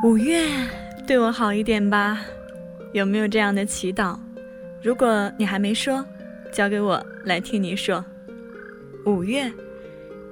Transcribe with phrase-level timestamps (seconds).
[0.00, 0.48] 五月
[1.08, 2.20] 对我好一点吧，
[2.92, 4.16] 有没有这样的祈祷？
[4.80, 6.04] 如果你还没说，
[6.52, 8.04] 交给我来替你说。
[9.04, 9.52] 五月，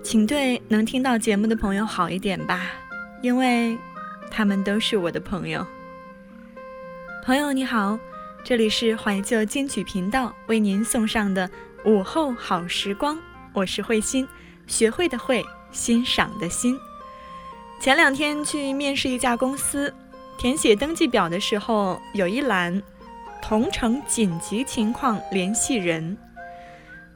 [0.04, 2.70] 请对能听到节目的朋友好一点吧，
[3.22, 3.76] 因为
[4.30, 5.66] 他们都是我的朋友。
[7.24, 7.98] 朋友你好，
[8.44, 11.50] 这里是怀旧金曲频道为您送上的
[11.84, 13.18] 午后好时光，
[13.52, 14.28] 我是慧心，
[14.68, 16.78] 学会的会，欣赏的欣。
[17.78, 19.92] 前两天去面试一家公司，
[20.38, 22.82] 填写登记表的时候，有一栏
[23.40, 26.16] “同城紧急情况联系人”。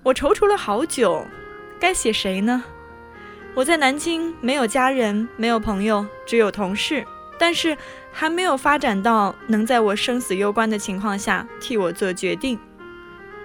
[0.05, 1.27] 我踌躇了好久，
[1.81, 2.63] 该写谁呢？
[3.55, 7.05] 我在南京，没有家人，没有朋友，只有同事，
[7.37, 7.77] 但是
[8.13, 12.57] 还没有发展到能在我生死攸关的情况下替我做决定。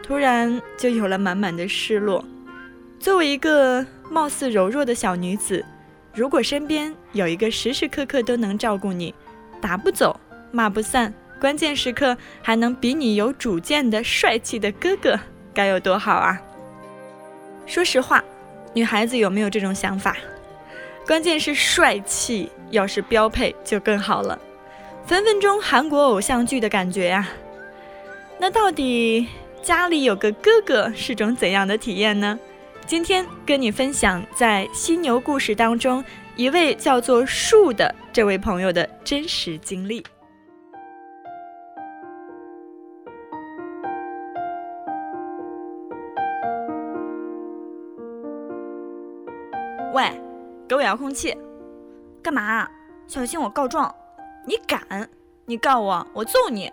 [0.04, 2.24] 突然就有了满满的失落。
[3.00, 5.66] 作为一个貌似柔弱的小女子。
[6.16, 9.14] 如果身边有一个时时刻刻都能照顾你、
[9.60, 10.18] 打不走、
[10.50, 15.20] 骂不散、关键时刻还能比你有主见的帅气的哥哥，
[15.54, 16.42] 该有多好啊！
[17.66, 18.24] 说实话，
[18.74, 20.16] 女孩子有没有这种想法？
[21.06, 24.40] 关键是帅气，要是标配就更好了，
[25.06, 27.28] 分分钟韩国偶像剧的感觉呀！
[28.40, 29.28] 那到底
[29.62, 32.40] 家里有个哥哥是种怎样的体验呢？
[32.88, 36.06] 今天跟你分享，在犀牛故事当中，
[36.36, 40.06] 一位叫做树的这位朋友的真实经历。
[49.92, 50.12] 喂，
[50.68, 51.36] 给我遥控器，
[52.22, 52.70] 干嘛？
[53.08, 53.94] 小心我告状！
[54.46, 55.10] 你敢？
[55.46, 56.72] 你告我，我揍你！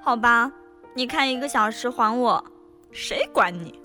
[0.00, 0.50] 好吧，
[0.94, 2.42] 你看一个小时还我，
[2.90, 3.78] 谁管你？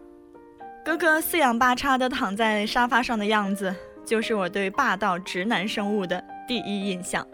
[0.84, 7.26] 哥哥四仰八叉的躺在沙发上的样子，就是我对霸道直男生物的第一印象。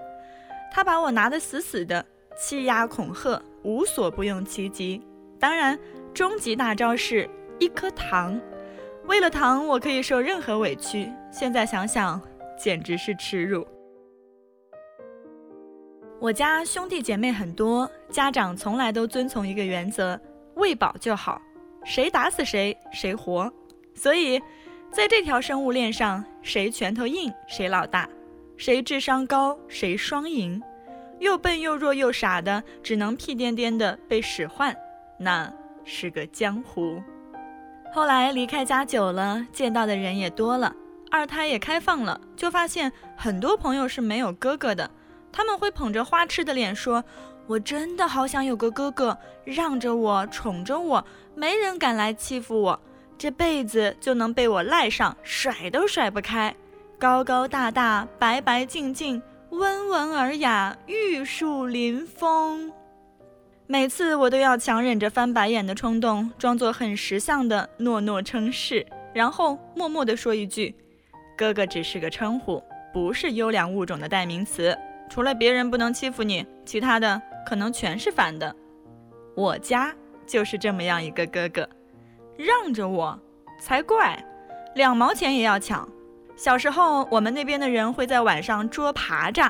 [0.69, 2.05] 他把我拿得死死的，
[2.37, 5.01] 欺压恐吓，无所不用其极。
[5.39, 5.79] 当然，
[6.13, 8.39] 终极大招是一颗糖。
[9.05, 11.09] 为了糖，我可以受任何委屈。
[11.31, 12.21] 现在想想，
[12.59, 13.65] 简直是耻辱。
[16.19, 20.19] 我家兄弟姐妹很多，家长从来都遵从一个原则：
[20.55, 21.41] 喂饱就好。
[21.87, 23.51] 谁打死谁，谁活。
[23.95, 24.39] 所以，
[24.91, 28.05] 在这条生物链上，谁拳头硬，谁老大；
[28.57, 30.61] 谁智商高，谁双赢。
[31.19, 34.75] 又笨又弱又傻的，只能屁颠颠的被使唤，
[35.17, 35.51] 那
[35.85, 37.01] 是个江湖。
[37.93, 40.75] 后来离开家久了，见到的人也多了，
[41.09, 44.91] 二胎也开放了，就发现很多朋友是没有哥哥的。
[45.37, 47.03] 他们会捧着花痴的脸说。
[47.45, 49.15] 我真的好想有个哥哥，
[49.45, 51.05] 让着我，宠着我，
[51.35, 52.79] 没人敢来欺负我，
[53.19, 56.53] 这辈子就能被我赖上，甩都甩不开。
[56.97, 59.21] 高高大大，白白净净，
[59.51, 62.73] 温文尔雅，玉树临风。
[63.67, 68.83] 每次我都要强忍着翻白眼的冲动，装作很识相的诺诺称是，
[69.13, 70.75] 然后默默地说一句
[71.37, 72.61] ：“哥哥只是个称呼，
[72.91, 74.77] 不是优良物种的代名词。
[75.09, 78.53] 除了别人不能欺负你，其他的。”可能全是反的，
[79.33, 79.95] 我家
[80.25, 81.69] 就是这么样一个哥哥，
[82.35, 83.17] 让着我
[83.61, 84.21] 才怪，
[84.75, 85.87] 两毛钱也要抢。
[86.35, 89.49] 小时候，我们那边的人会在晚上捉爬蚱，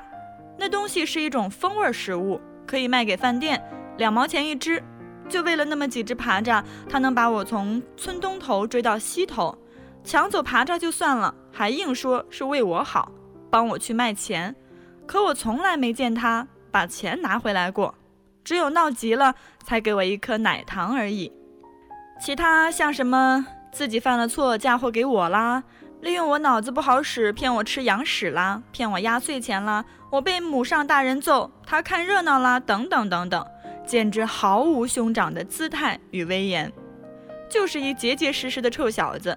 [0.60, 3.60] 那东西是一种风味食物，可以卖给饭店，
[3.98, 4.80] 两毛钱一只。
[5.28, 9.58] 就为了那么几只爬蚱，他能把我从村东头追到西头，
[10.04, 13.12] 抢走爬蚱就算了，还硬说是为我好，
[13.50, 14.56] 帮我去卖钱。
[15.08, 16.48] 可我从来没见他。
[16.70, 17.96] 把钱拿回来过，
[18.44, 21.32] 只有闹急了才给我一颗奶糖而已。
[22.22, 25.64] 其他像什么自己犯了错嫁祸给我啦，
[26.02, 33.44] 利用我脑子不好使骗我吃羊屎啦，骗我压岁钱啦，我被母上大人揍他看热闹啦，等等等等，
[33.86, 36.72] 简直毫无兄长的姿态与威严，
[37.50, 39.36] 就是一结结实实的臭小子。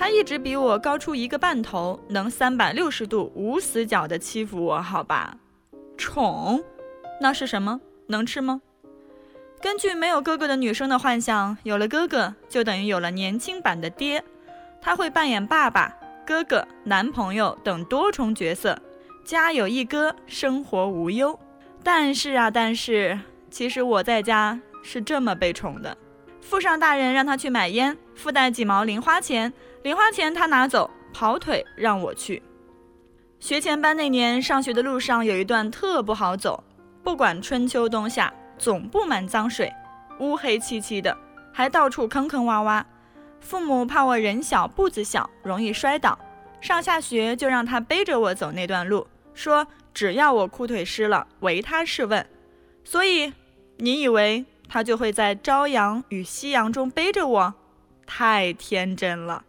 [0.00, 5.36] 他一直比我高出一个半头，能三百六十度无死角的欺负我，好吧。
[5.98, 6.64] 宠，
[7.20, 7.78] 那是什么？
[8.06, 8.62] 能吃吗？
[9.60, 14.24] 根据没有哥哥的女生的幻想，有了哥哥就等于有了年轻版的爹。
[14.80, 15.94] 他会扮演爸爸、
[16.26, 18.80] 哥哥、男朋友等多重角色，
[19.22, 21.38] 家有一哥，生活无忧。
[21.84, 23.20] 但是啊，但是，
[23.50, 25.94] 其实我在家是这么被宠的：
[26.40, 29.52] 富上大人让他去买烟，附带几毛零花钱，
[29.82, 32.42] 零花钱他拿走，跑腿让我去。
[33.38, 36.62] 学前班那年，上学的路上有一段特不好走，
[37.02, 39.72] 不管春秋冬夏，总布满脏水，
[40.18, 41.16] 乌黑漆漆的，
[41.50, 42.84] 还到处坑坑洼洼。
[43.40, 46.18] 父母怕我人小步子小，容易摔倒，
[46.60, 52.26] 上下学就让他背着我走那段路，说只要我裤腿湿了，唯他是问。
[52.84, 53.32] 所以，
[53.78, 57.54] 你以为他就会在朝阳与夕阳中背着我？
[58.06, 59.44] 太天真了。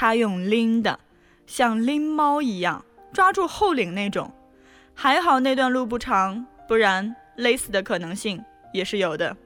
[0.00, 1.00] 他用拎的，
[1.44, 4.32] 像拎猫一样抓住后领那种。
[4.94, 8.40] 还好那段路不长，不然勒死的可能性
[8.72, 9.36] 也是有的。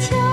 [0.00, 0.25] 桥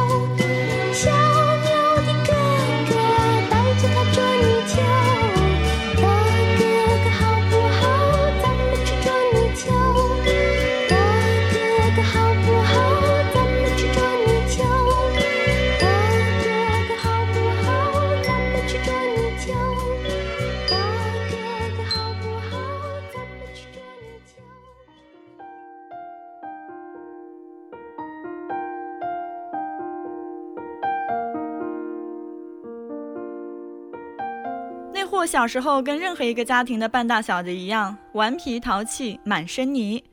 [35.24, 40.04] 我小时候跟任何一个家庭的半大小子一样，顽皮淘气，满身泥。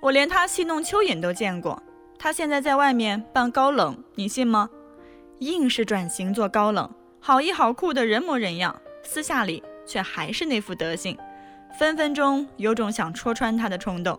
[0.00, 1.82] 我连他戏弄蚯蚓都见过。
[2.18, 4.70] 他现在在外面扮高冷，你信吗？
[5.40, 6.90] 硬是转型做高冷，
[7.20, 11.14] 好一好酷的人模人样，私下里却还是那副德行，
[11.78, 14.18] 分分钟有种想戳穿他的冲动。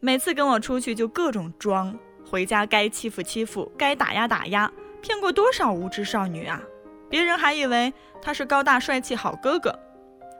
[0.00, 1.96] 每次跟我出去就各种装，
[2.28, 4.68] 回家该欺负欺负，该打压打压，
[5.00, 6.60] 骗过多少无知少女啊！
[7.10, 9.78] 别人还以为他是高大帅气好哥哥，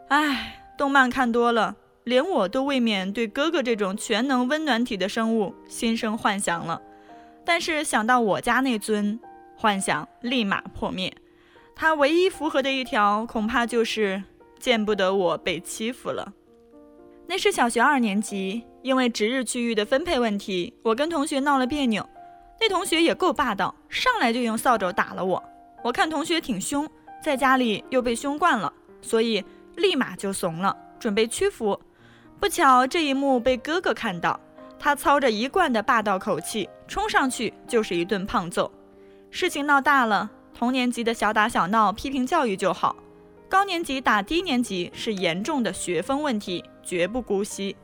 [0.09, 6.81] 唉，动漫看多了，连我都未免对哥哥这种全能温暖体的生物心生幻想了。
[7.45, 9.19] 但是想到我家那尊，
[9.57, 11.13] 幻想立马破灭。
[11.75, 14.23] 他唯一符合的一条，恐怕就是
[14.59, 16.33] 见不得我被欺负了。
[17.27, 22.07] 那是小学二年级，因为值日区域的分配问题，我跟同学闹了别扭。
[22.61, 25.43] 那同学也够霸道，上来就用扫帚打了我。
[25.83, 26.89] 我看同学挺凶，
[27.23, 29.45] 在家里又被凶惯了，所以
[29.77, 31.81] 立马就怂了，准备屈服。
[32.39, 34.39] 不巧这一幕被哥哥看到，
[34.79, 38.71] 他操着一贯的霸道口气冲上去就是一顿胖揍。
[39.31, 42.97] 事情闹大了，同年级的小打小闹、批评教育就好，
[43.49, 47.77] 高年级打低年级是严重的学风问题，绝不姑息。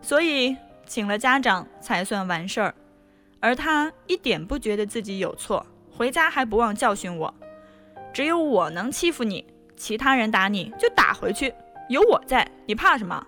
[0.00, 2.74] 所以请了家长才算完事儿，
[3.40, 5.64] 而他一点不觉得自己有错。
[5.96, 7.32] 回家还不忘教训我，
[8.12, 9.46] 只有我能欺负你，
[9.76, 11.54] 其他人打你就打回去，
[11.88, 13.24] 有我在，你怕什么？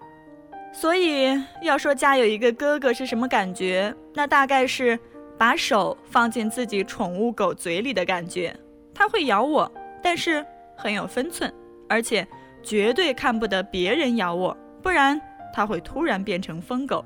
[0.73, 4.99] 所以要说家有一个哥哥是什么感觉，那大概是
[5.39, 8.55] 把手放进自己宠物狗嘴里的感觉。
[8.93, 9.71] 它会咬我，
[10.03, 10.45] 但是
[10.77, 11.53] 很有分寸，
[11.89, 12.27] 而且
[12.63, 15.21] 绝对看不得别人咬我，不然
[15.55, 17.05] 它会突然变成疯狗。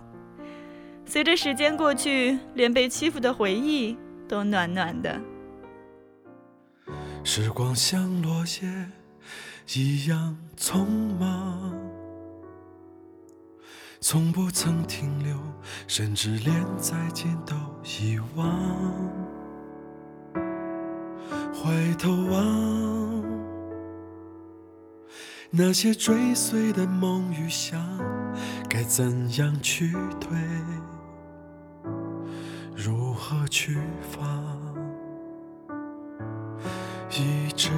[1.05, 5.21] 随着时间过去，连被欺负的回忆都暖暖的。
[7.23, 8.89] 时光像落叶
[9.75, 10.87] 一样匆
[11.19, 11.73] 忙，
[14.01, 15.37] 从不曾停留，
[15.87, 18.47] 甚至连再见都遗忘。
[21.55, 23.23] 回头望，
[25.51, 27.81] 那些追随的梦与想，
[28.69, 30.31] 该怎样去对？
[32.75, 33.79] 如何去
[34.11, 34.60] 放？
[37.21, 37.69] 一直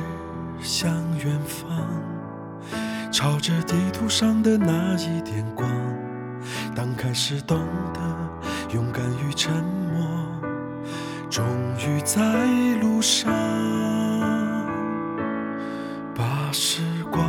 [0.60, 1.68] 向远方，
[3.10, 5.68] 朝着地图上的那一点光。
[6.76, 7.58] 当开始懂
[7.92, 8.00] 得
[8.72, 9.52] 勇敢与沉
[9.92, 10.06] 默，
[11.28, 11.44] 终
[11.78, 12.20] 于在
[12.80, 13.32] 路上，
[16.14, 17.28] 把时光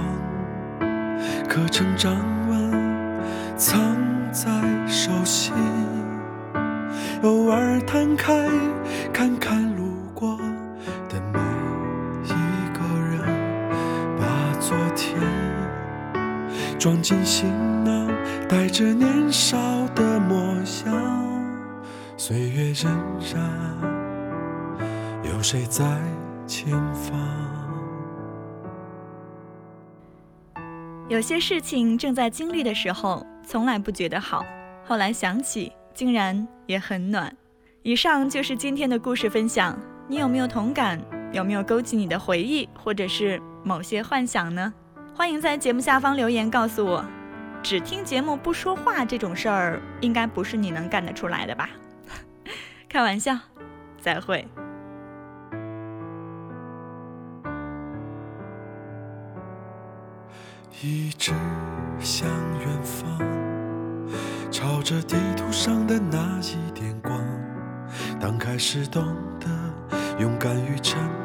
[1.50, 2.16] 刻成掌
[2.48, 3.20] 纹，
[3.58, 3.80] 藏
[4.32, 4.52] 在
[4.88, 5.52] 手心，
[7.24, 8.48] 偶尔摊开
[9.12, 9.83] 看看路。
[16.84, 17.50] 装进行
[17.86, 18.10] 囊，
[18.50, 19.58] 带着年少
[19.96, 20.36] 的模
[20.86, 21.82] 样。
[22.18, 22.90] 岁月荏
[23.22, 23.38] 苒，
[25.24, 25.86] 有谁在
[26.46, 27.14] 前方？
[31.08, 34.44] 有些事情正在经历的时候，从来不觉得好，
[34.84, 37.34] 后来想起，竟然也很暖。
[37.84, 41.00] 以上就是今天的故事分享，你有没有同感？
[41.32, 44.74] 有没有勾起你的回忆，或者是某些幻想呢？
[45.16, 47.06] 欢迎在节目下方留言告诉我，
[47.62, 51.70] 只听节目不说话这种事儿，应该不是你能干得出来的吧？
[52.90, 53.38] 开玩笑，
[54.02, 54.48] 再会。
[60.82, 61.32] 一直
[62.00, 62.28] 向
[62.60, 63.18] 远方，
[64.52, 67.18] 朝着地图上的那一点光。
[68.20, 69.48] 当开始懂得
[70.20, 71.23] 勇敢与沉默。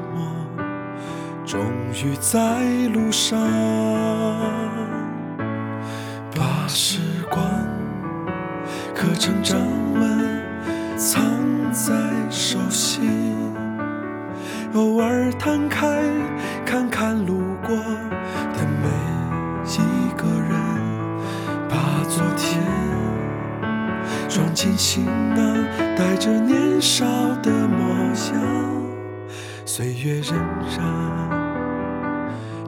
[1.49, 1.59] 终
[1.95, 2.62] 于在
[2.93, 3.40] 路上，
[6.37, 7.00] 把时
[7.31, 7.43] 光
[8.95, 9.59] 刻成掌
[9.95, 10.43] 纹，
[10.99, 11.25] 藏
[11.73, 11.95] 在
[12.28, 13.09] 手心。
[14.75, 16.02] 偶尔摊开
[16.67, 18.88] 看看路过的每
[19.73, 19.78] 一
[20.19, 20.52] 个人，
[21.67, 22.62] 把昨天
[24.28, 25.57] 装进行囊，
[25.97, 27.07] 带着年少
[27.43, 27.88] 的模
[28.35, 28.88] 样。
[29.68, 30.32] 岁月荏
[30.66, 30.80] 苒。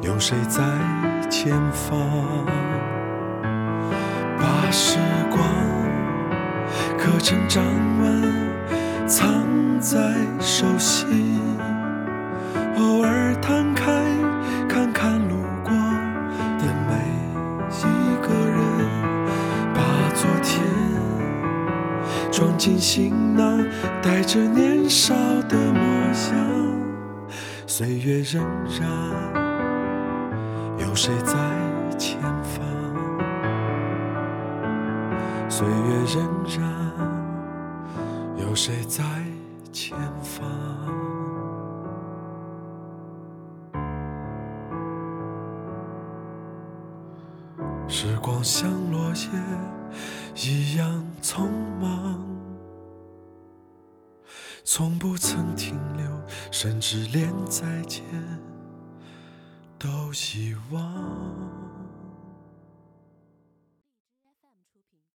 [0.03, 0.61] 有谁在
[1.31, 1.97] 前方？
[4.39, 4.99] 把时
[5.31, 5.43] 光
[6.99, 7.65] 刻成掌
[8.03, 9.27] 纹，藏
[9.81, 9.99] 在
[10.41, 11.41] 手心。
[12.77, 14.05] 偶尔摊开
[14.69, 15.73] 看看路过
[16.59, 16.93] 的每
[17.79, 17.83] 一
[18.21, 18.61] 个人，
[19.73, 19.81] 把
[20.15, 20.63] 昨天
[22.31, 23.65] 装进行囊，
[24.03, 25.15] 带着年少
[25.49, 25.81] 的模
[26.37, 26.61] 样。
[27.81, 28.85] 岁月荏苒。
[30.77, 31.33] 有谁在
[31.99, 32.61] 前方？
[35.49, 36.61] 岁月荏苒，
[38.37, 39.03] 有谁在
[39.73, 40.47] 前方？
[47.89, 49.31] 时光像落叶
[50.37, 51.49] 一样匆
[51.81, 52.21] 忙，
[54.65, 56.05] 从不曾停留，
[56.51, 58.03] 甚至连再见。
[59.79, 61.90] 都希望。